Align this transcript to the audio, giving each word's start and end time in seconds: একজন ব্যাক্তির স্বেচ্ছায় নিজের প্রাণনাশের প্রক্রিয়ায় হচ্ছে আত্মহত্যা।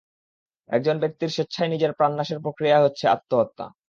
একজন 0.69 0.95
ব্যাক্তির 0.99 1.29
স্বেচ্ছায় 1.29 1.69
নিজের 1.69 1.91
প্রাণনাশের 1.93 2.39
প্রক্রিয়ায় 2.39 2.83
হচ্ছে 2.83 3.05
আত্মহত্যা। 3.07 3.65